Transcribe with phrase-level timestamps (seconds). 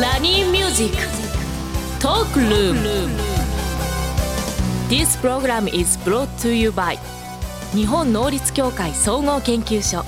[0.00, 2.80] ラニーミュージックトークルーム
[4.88, 6.98] This program is brought to you by
[7.72, 10.04] 日本能率協会総合研究所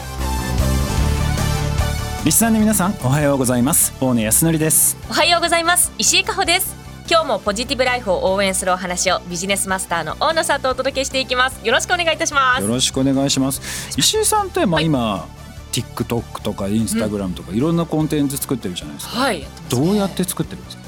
[2.25, 3.93] リスナーの皆さんおはようございます。
[4.01, 4.97] 大野泰敬です。
[5.09, 5.93] おはようございます。
[5.99, 6.75] 石井加穂です。
[7.09, 11.65] 今日もポジティブライフを応援するお話をビジネスマスターの大野さんとお届けしていきます。
[11.65, 12.63] よろしくお願いいたします。
[12.63, 13.91] よろしくお願いします。
[13.97, 15.36] 石井さんってまあ今、はい、
[15.83, 20.83] TikTok とか Instagram とかいろんなコンテンツ作ってるじゃないですか、はい、どうやって作ってるんですか？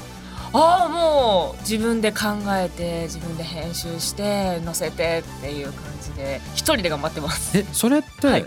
[0.51, 7.55] ああもう自分で考えて自分で編集して載せてっていう感じで一人で頑張ってます。
[7.57, 8.45] えそれって、はい。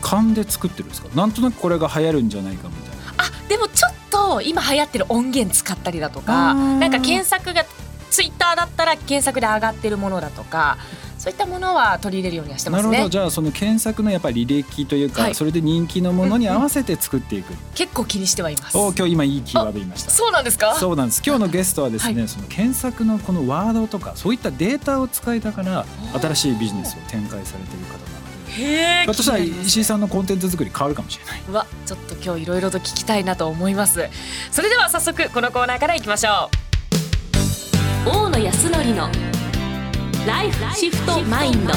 [0.00, 1.08] 勘で作ってるんですか？
[1.14, 3.24] なんとなくこれが流行るんじゃないかみたいな。
[3.24, 7.66] あでもちょっと今流行ってる音源使ったりだとかなんか検索が
[8.08, 10.78] ツイッターだったら検索で上がってるものだとか
[11.18, 12.90] そういったものは取り入れるようにはしてますね。
[12.90, 18.78] なるほどじゃあその検索のやっぱり履歴というか、はい、それで人気のものに合わせて作っていく、うんうん、結構気にしてはいます。
[18.78, 20.10] お今日今いいキーワード言いました。
[20.10, 20.76] そうなんですか？
[20.76, 21.22] そうなんです。
[21.26, 25.86] 今日のゲストはですね、はい、その検索のこのワードとかそういったデータを使いながら
[26.20, 27.98] 新しいビジネスを展開されている方
[28.62, 29.06] へえ。
[29.06, 31.42] としたら石井さんのコンテンツ作り変わるかもしれない。
[31.52, 34.08] わ、ちょっと今日いろいろと聞きたいなと思います。
[34.52, 36.48] それでは早速このコーナーからいきましょ
[38.06, 38.10] う。
[38.10, 39.10] 大野康則の
[40.28, 41.72] ライフシフトマインド。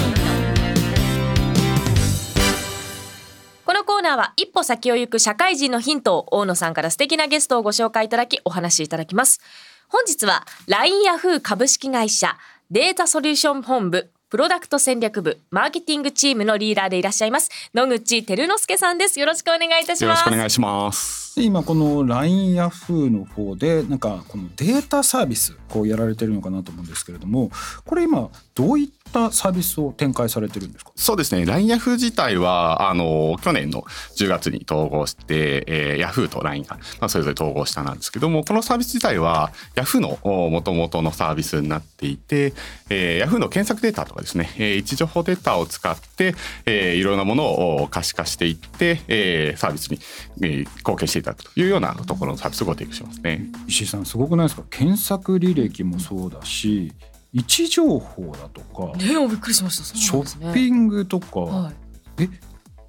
[3.65, 9.39] このコーナーは一歩先を行く社会人のヒントを大野さんから素敵なゲストをご紹介いただきお話しいただきます。
[9.87, 12.37] 本日は LINE ヤフー株式会社
[12.69, 17.49] データソリューション本部プロダクト戦略部マーケティングチームのリーダーでいらっしゃいます。
[17.73, 19.19] 野口照之助さんです。
[19.19, 20.01] よろしくお願いいたします。
[20.03, 21.41] よろしくお願いします。
[21.41, 27.51] 今この LINE ヤフーの方でなんかこのデータサービスこうやられてるのかなと思うんですけれども
[27.83, 30.91] これ今どういったサービスを展開されてるんですか？
[30.95, 31.45] そうですね。
[31.45, 33.81] LINE ヤフー自体はあの去年の
[34.17, 42.53] 10月に統合して、えー、ヤフーと LINE が、まあ、それぞれ統合したなんですけどもこのサービス自体はヤフーのもともとのサービスになっていて、
[42.89, 46.35] えー、ヤフーの検索データとかですね、えー、位置情報データを使って、
[46.65, 49.99] えー、いろんなものを可視化していって、えー、サービスに、
[50.41, 53.47] えー、貢献していただくというようなところのサービスをご提供しますね。
[53.67, 54.63] 石井さんすごくないですか？
[54.69, 56.93] 検索履歴もそうだし
[57.33, 61.71] 位置情報だとか、ね、びっくりしました、ね、ショッピングとか、は
[62.19, 62.29] い、え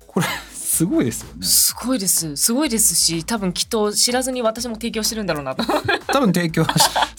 [0.06, 1.46] これ すごいですよね。
[1.46, 2.34] すごいです。
[2.36, 5.64] すごいですし多分きっと知らずに私も提供してるんだろうなと。
[6.08, 6.74] 多分提供ま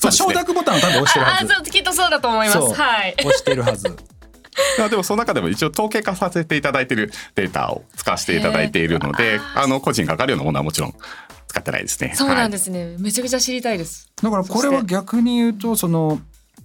[0.07, 1.53] あ 承諾ボタンを多分押してるはず。
[1.53, 2.59] あそうきっとそうだと思います。
[2.59, 3.15] はい。
[3.19, 3.95] 押してるはず。
[4.89, 10.95] でもその中でも一応統計化させていただいているデータを使わせていただいているのであの個人がかかるようなものはもちろん
[11.47, 12.13] 使ってないですね。
[12.15, 14.11] そうなんですね、はい、めちゃくちゃ知りたいです。
[14.21, 16.19] だからこれは逆に言うとその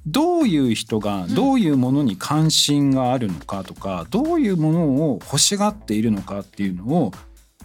[0.06, 7.12] どういう人がどういうものに関心があるのかとか、どういうものを欲しがっているのかっていうのを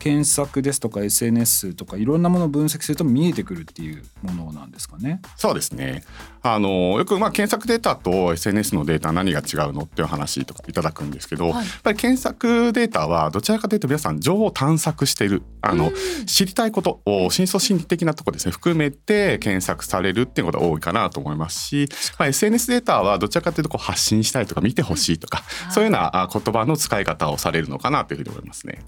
[0.04, 5.22] 検索ですとか SNS とかいろんなものを分析すると見えてくるっていうものなんですかね。
[5.38, 6.04] そうですね。
[6.42, 15.94] あのよくまあ検索データと SNS のデータ何が違うのっていう話とかいただくんですけど、はい、やっぱり検索データはどちらかというと皆さん情報を探索しているあの、
[16.26, 21.88] 知りたいことを深層心理的なとこですね含めて検索されるっていうことが多いかなと思いますし、
[22.20, 28.84] まあ、SNS データはどちらかというとこう発信したいとか見てほしいとか、そういうような言葉の使い方をされるのかなというふうに思いますね。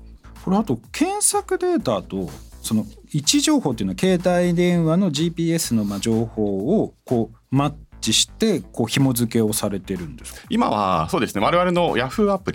[0.45, 2.29] これあと検索データと
[2.61, 7.73] その位置情報っていうのは携帯電話の GPS のまあ情報をこうマッ
[8.05, 11.41] チしてこう紐付けをされてるんです今はそうですね。
[11.43, 12.53] 我々の Yahoo アプ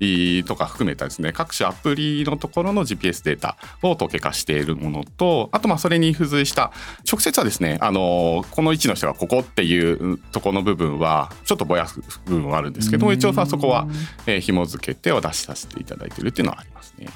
[0.00, 1.32] リとか含めたですね。
[1.32, 6.72] 各種アプリのところの GPS データを統計化しているものとあとまあそれに付随した
[7.10, 13.86] 直接はですねあのこの位置の人がここっていうとこの部分はちょっとぼやす部分はあるんですけども一応さそこは、
[14.26, 17.06] えー、紐付けてお出しさせていただいてるっていうのはありますね。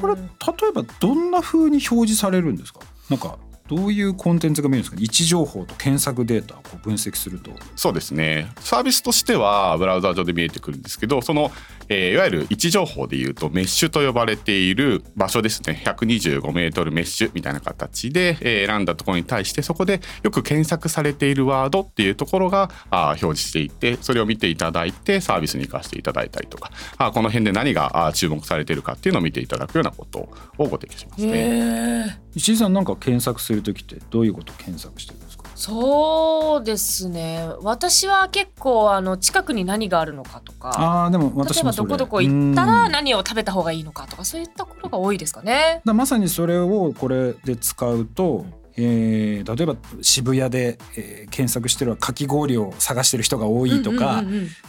[0.00, 0.22] これ例
[0.68, 2.80] えばどんな風に表示されるんですか？
[3.10, 3.38] なんか
[3.70, 5.00] どういうコンテンツが見えるんですか？
[5.00, 7.52] 位置情報と検索データをこう分析すると。
[7.76, 8.50] そうですね。
[8.58, 11.52] サービスとしてはブラウザ上で見えてくるんですけどその、
[11.92, 15.82] えー、いわゆる位置情報でいうとメッシュと呼ばれている場所ですね。
[15.84, 26.70] 125メートルメッシュみたいな形で、えー、選んだところに対してそこでよく検索されているワードっていうところがあ表示していてそれを見ていただいてサービスに生かしていただいたりとか。
[26.96, 30.20] あこの辺で何があ注目されているかっていうのを見ていただくようなこと
[30.58, 32.20] をご提供しますね。
[32.34, 35.29] 石井さんなんか検索する時ってどういうこと検索してるんですか？
[35.60, 37.46] そうですね。
[37.60, 45.82] 私は結構あの近くに何があるのかとかあでも私も例えばどこどこ行ったら何を食べた方がいいのかとかそういったことが多いですかね。
[45.84, 54.22] まさにそれをこれで使うとえー例えば渋谷で、えー検索してるはかき氷を探してる人が多いとか、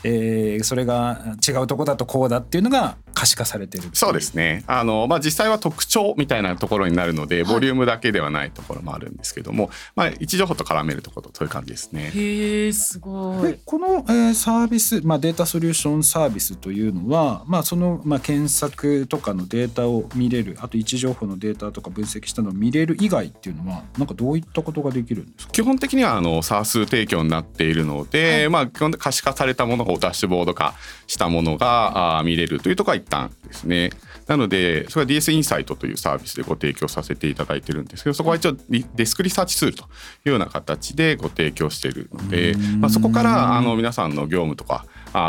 [0.04, 4.64] えーそれが違うとこだとこうだっていうのが可視化されてるっていそうですね。
[4.68, 12.12] あの、まあ、実際は特徴みたいなところになるのでボリュームだけではないところもあるんですけども、まあ、位置情報と絡めるところとそういう感じですね。
[12.14, 13.52] へえすごい。
[13.52, 25.52] でこの、えーサービス、まあ、データソリューションサービスというのは、まあ、その、まあ、検索とかのデータを見れるあと位置情報のデータとか分析したのを見れる以外っていうのはなんかどういったことができるんですか？
[25.52, 30.74] 基本的にはあの SARS 提供になっているので、まあ、基本的に可視化されたものをダッシュボード化
[31.08, 33.90] したものがあー見れるというところが一旦ですね。
[34.28, 39.88] なのでそれは DS インサイトというサービスでご提供させていただいてるんですけどそこは一応リデスクリサーチツールとい
[40.28, 44.86] うような形でご提供しているので、まあ、そこからあの皆さんの業務とか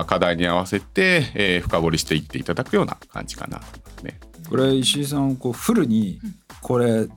[0.06, 4.20] 課題に合わせて、えー深掘りしていっていただくような感じかなと思いますね。
[4.48, 6.20] これ石井さんこうフルに
[6.60, 7.08] これ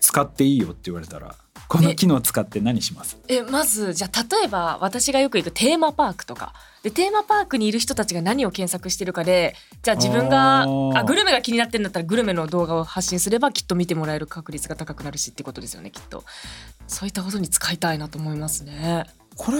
[0.00, 1.34] 使っていいよって言われたら
[1.68, 3.16] この機能使って何します？
[3.28, 6.52] えまずじゃあ例えば私がよく行くテーマパークとか。
[6.82, 16.24] でテーマパークにいる人たちが何を検索してるかでじゃあ自分があグルメが気になってるんだったらグルメの動画を発信すればきっと見てもらえる確率が高くなるしってことですよねきっと。
[16.88, 19.04] そういったことに使いたいなと思いますね。
[19.36, 19.58] これ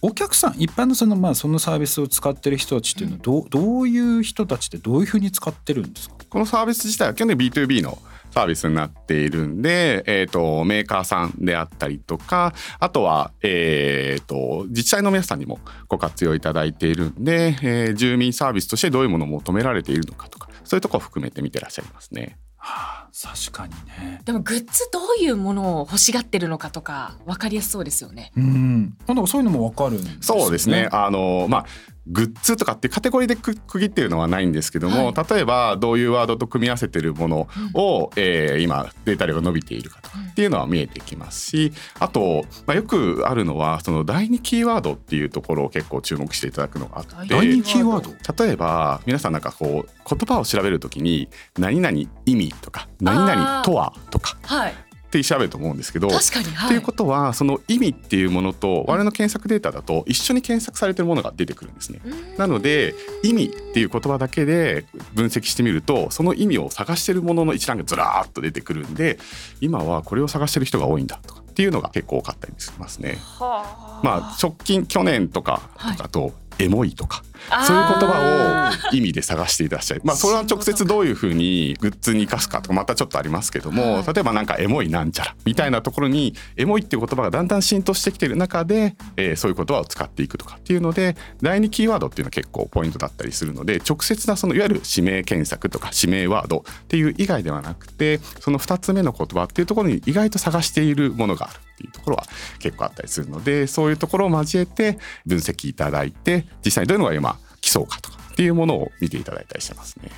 [0.00, 6.16] お客さん一般のそのまあそのサービスを使ってる人たちっていうのはどうどういう人たちでどういうふうに使ってるんですか？
[6.30, 7.98] このサービス自体は基本的に B2B の
[8.32, 22.38] サービスになっているんで、えー、とメーカーさんであったりとかあとは、えー、と自治体の皆さんにもご活用いただいているんで、えー住民サービスとしてどういうものを求められているのかとかそういうところを含めて見てらっしゃいますね。
[22.56, 30.88] はあ確かにねでもグッズどういうものを欲しがってるのかとか分かりやすそうですよねうんなんかそういうのもわかるんですよそうですね。
[30.92, 31.66] あのまあ
[32.06, 48.44] グッズとかっていうカテゴリーでく区切ってるのはないんですけども、例えばどういうワードと組み合わせてるものを、えー今データ量が伸びているかとかっていうのは見えてきますしあと、まあ、よくあるのはその第二キーワードっていうところを結構注目していただくのがあって第二キーワード？
[48.44, 51.28] 例えば皆さんなんかこう言葉を調べるときに
[51.58, 51.96] 何々
[52.26, 54.74] 意味とか何々とはとかはい
[55.18, 62.00] って調べると思うんですけど確かにはいっていうことはその意味っていうものと我々の検索データだと一緒に検索されてるものが出てくるんですね。
[62.38, 69.18] なので意味っていう言葉だけで分析してみるとその意味を探してるものの一覧がずらーっと出てくるんで
[69.60, 73.18] 今はこれを探してる人が多いんだとかっていうのが結構多かったりしますね。
[73.38, 77.22] はまあ直近去年とかはいとかと、エモいとか
[77.66, 84.14] そういう言葉を意味で探していらっしゃるまあそれは直接どういうふうにグッズに生かすかとかまたちょっとありますけども、はい。
[84.14, 102.24] 例えばなんかエモいなんちゃらみたいなところにエモいっていう言葉がだんだん浸透してきてる中で、えーそういう言葉を使っていくとかっていうので第二キーワードっていうのは結構ポイントだったりするので直接なそのいわゆる指名検索とか指名ワードっていう以外ではなくてその2つ目の言葉っていうところに意外と探しているものがあるっていうところは
[102.58, 110.10] 結構あったりするのでそういうところを交えて分析いただいて実際にどういうのが今来そうかとかっていうものを見ていただいたりしてますね。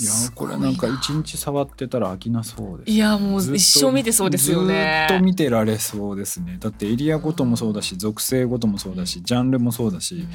[0.00, 2.90] いやこれなんか一日触ってたら飽きなそうです。
[2.90, 5.06] いやもうずっと一生見てそうですよね。
[5.08, 6.56] ずっと見てられそうですね。
[6.60, 10.26] だってエリアごともそうだし属性ごともそうだしジャンルもそうだし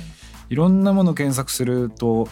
[0.50, 2.28] いろんなもの検索すると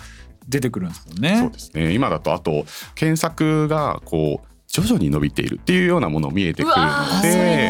[0.47, 1.37] 出てくるんですもんね。
[1.37, 1.93] そうですね。
[1.93, 2.65] 今だとあと
[2.95, 7.69] 検索がこう徐々に伸びているっていうようなものも見えてくるので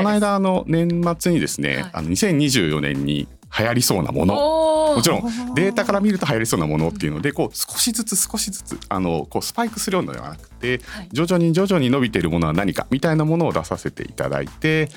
[0.00, 1.90] この間あの年末にですね、はい。
[1.94, 3.26] あの2024年に
[3.58, 4.34] 流行りそうなもの。
[4.34, 11.08] もちろんデータから見ると流行りそうなものっていうのでこう少しずつ少しずつあのこうスパイクするようなのではなくてはい。
[11.12, 14.88] 徐々に徐々に伸びているものは何かみたいなものを出させていただいて、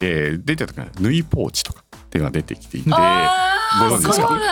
[0.00, 4.50] えー出てた時は縫いポーチとかっていうのが出てきていてご存知ですか？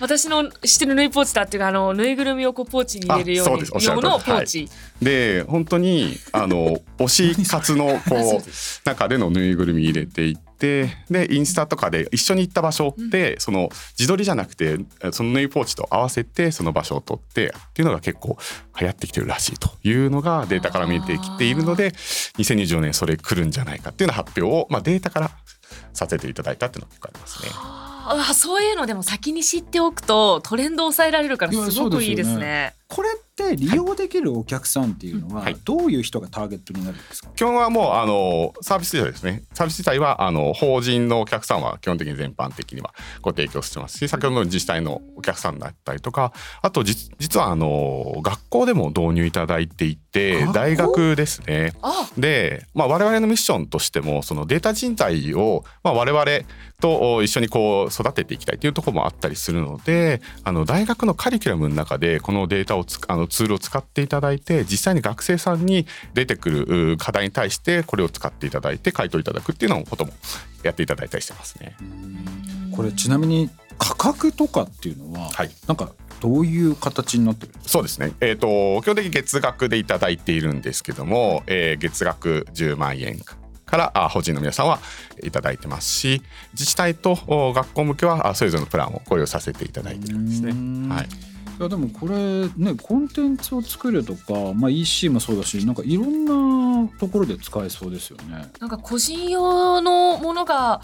[0.00, 4.68] 私の知ってる縫いポーチだっていうかあの縫いぐるみをこうポーチに入れるように用のポーチ、
[5.00, 8.42] で本当にあの 推し活のこでう
[8.84, 14.78] 中でのぬいぐるみ入れていってでインスタとかで一緒に行った場所で、その自撮りじゃなくて
[15.12, 18.36] その縫いポーチと合わせてその場所を撮ってっていうのが結構
[18.80, 25.30] 流行ってきてるらしいというのがデータから見えてきているので2024年それ来るんじゃないかっていうような発表を、まあ、データから
[25.92, 27.50] させていただいたっていうのが結構ありますね。
[28.10, 32.74] あそういうのでも先に知っておくとトレンドを抑えられるからすごくいいですそうですよね。
[32.88, 35.56] これって利用できるお客さんっていうのははい。
[35.64, 42.92] どういう人がターゲットになるんですか、基本はもうあのサービス自体ですねサービス自体はあの法人のお客さんは基本的に全般的には
[43.22, 51.72] ご提供してますし先ほどの自治体のお客さんだったりとかあとじ実はあの学校でも導入いただいていて大学ですね。
[51.82, 52.08] あ。
[52.16, 56.24] で、まあ、我々のミッションとしてもそのデータ人材を、まあ、我々
[56.80, 70.12] と一緒にこう育てていきたいというところもあったりするのであの大学のカリキュラムの中でこのデータをつあのツールを使っていただいて実際に学生さんに出てくる課題に対してこれを使っていただいて回答いただくっていうのことも
[70.62, 71.76] やっていただいたりしてますね。
[72.72, 83.20] これちなみに価格とかっていうのは、はい、なんかどういう形になってるそうですね、えーと、基本的に月額でいただいているんですけども、えー、月額10万円
[83.66, 84.80] からあ法人の皆さんは
[85.22, 90.94] いただいてますし自治体と学校向けはそれぞれのプランをご用意させていただいてるんですね。
[90.94, 91.08] はい
[91.58, 92.14] いやでもこれ
[92.56, 96.24] ねコンテンツを作るとか、まあ、EC もそうだしなんかいろん
[96.86, 98.48] なところで使えそうですよね。
[98.60, 100.80] なんか個人用のものが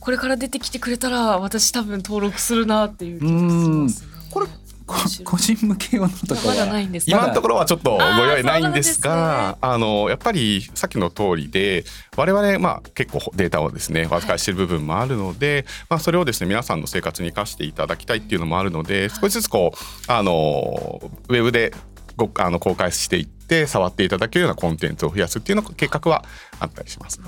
[0.00, 4.46] これから出てきてくれたら私多分登録するなっていう気がします、ね、これ
[4.86, 6.80] 個人向け用のとかは。
[7.06, 11.84] 今のところはちょっとご用意ないんですがあのやっぱりさっきの通りで
[12.16, 21.72] 我々まあ結構データをですねお預かりしている部分もあるので、まあ、それをですね皆さんの生活に生かしていただきたいっていうのもあるので少しずつこうあのウェブで
[22.16, 26.24] ごあの公開していって触っていただけるようなコンテンツを増やすっていうの計画は
[26.60, 27.26] あったりします、ね。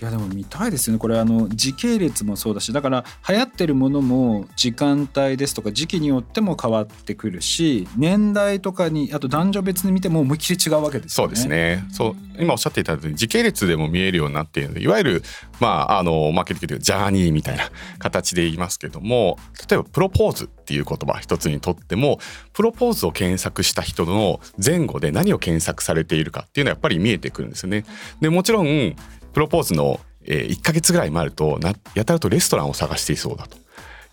[0.00, 11.36] いやでも見たいですよねこれあの時系列もそうだしだから流行ってるものも時間帯ですとか時期によっても変わってくるし年代とかにあと男女別に見ても思いっきり違うわけですよね。
[11.36, 15.22] そうですねそう今おっしゃっていただいたように時系列でも見えるようになっているのでいわゆる
[15.60, 19.38] まああのマーケティングでジャーニーみたいな形で言いますけども
[19.68, 22.20] 例えばプロポーズっていう言葉一つにとっても
[22.54, 27.84] プロポーズを検索した人の前後で何を検索されているかっていうのはやっぱり見えてくるんですよね。
[28.20, 28.96] でもちろん
[29.32, 31.58] プロポーズの1ヶ月ぐらい前ると
[31.94, 33.56] やたらとレストランを探していそうだと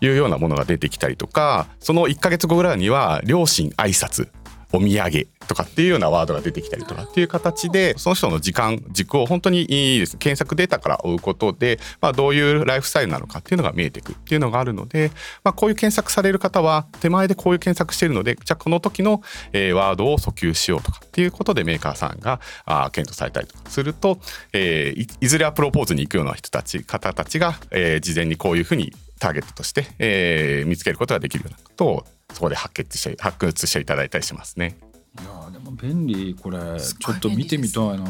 [0.00, 4.28] いうようなものが出てきたりとかその1ヶ月後ぐらいには両親挨拶
[4.72, 10.16] お土産とかっていうようなワードが出てきたりとかっていう形でその人の時間軸を本当にいいです。
[10.18, 15.10] 検索データから追うことで、まあ、どういうライフスタイルなのかっていうのが見えてくっていうのがあるので、
[15.42, 19.22] まあ、こういう検索される方は手前でこういう検索してるのでじゃあこの時の、
[19.52, 24.18] え、ワードを訴求しようとかっていうことでメーカーさんがあ検討されたりとかすると、
[24.52, 34.78] えー、いいずれはプロポーズに行くような人たち方たちが、えー、事前にこういうふうにターゲットとして、えー、見つけることができるようなことをそこで発掘して発掘していただいたりしますね。
[35.20, 38.04] いやでも便利これちょっと見てみたいな。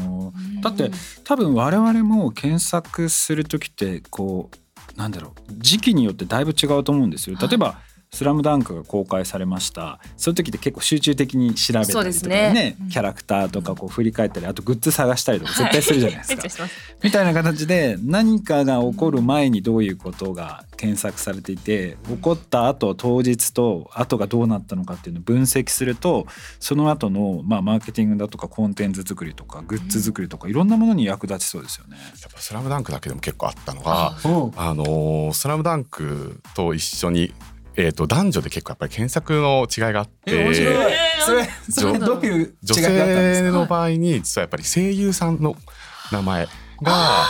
[0.61, 0.91] だって
[1.23, 7.37] 多分我々も検索する時ってこうなんだろう時期によってだいぶ違うと思うんですよ。
[7.39, 7.79] 例えば、
[8.11, 9.99] スラムダンクが公開されました。
[10.17, 16.63] そういう時って結構集中的に調べたりとかね、ね、キャラクターとかこう振り返ったりあとグッズ探したりとか絶対するじゃないですか。
[16.63, 16.71] はい、
[17.03, 26.25] みたいな形で何かが起こる前にどういうことが検索されていて起こった後当日と後がどうなったのかっていうのを分析すると
[26.59, 31.97] その後のまあマーケティングだとかコンテンツ作りとかグッズ作りとかいろんなものに役立ちそうですよね。
[32.21, 34.17] やっぱスラムダンクだけでも結構あったのが
[34.55, 37.33] あのスラムダンクと一緒に
[37.75, 40.93] えーと、男女で結構やっぱり検索の違いがあって、面白い。
[41.25, 45.55] それそれどういう女性の場合に実はやっぱり声優さんの
[46.11, 46.45] 名前
[46.81, 47.27] が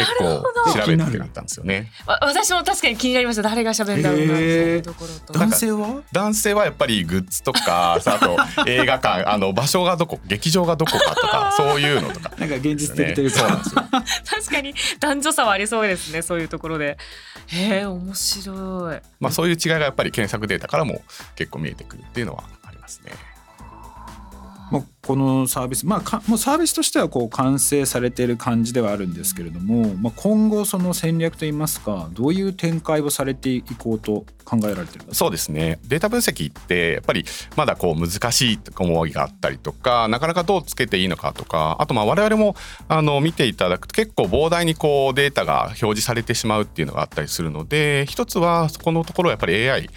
[0.00, 0.42] 結構
[0.72, 1.90] 調べてなったんですよね。
[2.06, 5.32] 私も確かに気になりました誰が喋るんだろうなっていうところと。
[5.32, 6.02] 男性は？
[6.12, 13.60] 男性はやっぱりグッズとか あと映画館あの場所がどこ劇場がどこかとか そういうのとか、なんか現実的というか、
[14.24, 16.98] 確かに男女差はありそうですねそういうところで。
[17.46, 19.00] へえ面白い。
[19.18, 21.02] まあそういう違いがやっぱり検索データからも
[21.34, 23.12] 結構見えてくるっていうのはありますね。
[24.70, 35.78] まあ、このサービス、まあ、もうサービスとしてはこう完成されている感じではあるんですけれども、まあ、今後その戦略といいますかどういう展開をされていこうと考えられてるそうですね。
[35.86, 37.24] データ分析ってやっぱり
[37.56, 42.56] まだこう難しい思いがあったりとかなかなかどうつけていいのかとかあとまあ我々も
[42.88, 49.88] あの見ていただくと結構膨大にこうデータが表示されてしまうっていうのがあったりするので一つはそこのところやっぱり AI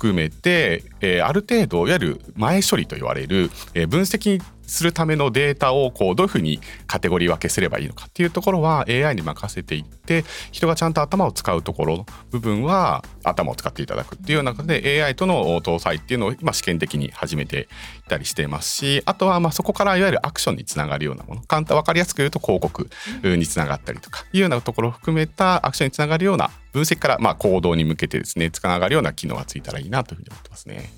[0.00, 17.68] 含めて、えー、ある程度いわゆる前処理と言われる、えー、分析するためのデータをこうどういうふうにカテゴリー分けすればいいのかっていうところは AI に任せていって人がちゃんと頭を使うところの部分は頭を使っていただくっていう中で AI との搭載っていうのを今試験的に始めて
[18.06, 22.88] いたりしていますしあとはまあそこからいわゆるアクションにつながるようなもの簡単分かりやすく言うと広告
[23.24, 30.90] につながったりとかいうようなところを含めたアクションにつながるような分析からまあ行動に向けてですねつながるような機能がついたらいいなというふうに思ってますね。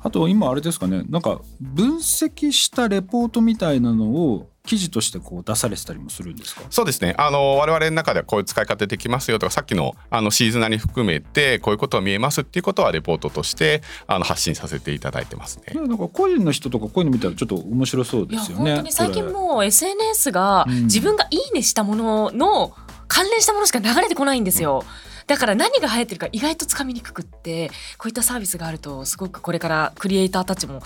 [0.00, 6.62] あと今あれですかねなんか分析したレポートみたいなのを記事としてこう出されてたりもするんですか？
[6.70, 15.74] そうですねあの我々の中ではこういう使い方できますよとかさっきのあのシーズナーに含めてこういうことが見えますっていうことはレポートとしてあの発信させていただいてますね。
[15.74, 18.74] なんか個人の人とかこういうの見たらちょっと面白そうですよね。
[18.74, 22.72] 本当に最近もう SNS が自分がいいねしたものの
[23.08, 24.84] 関連したものしか流れてこないんですよ。
[25.02, 27.68] うんだから何が流行ってるか意外とつかみにくくって
[27.98, 30.82] こういったサービスがあるとすごくこれからクリエイターたちも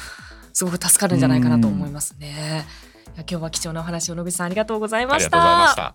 [0.52, 2.66] すごく助かるんじゃないかなと思いますね。
[3.16, 5.94] 今日は貴重なお話を野口さんありがとうございました。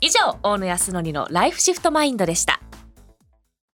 [0.00, 2.60] 以上大野康則のライフシフトマインドでした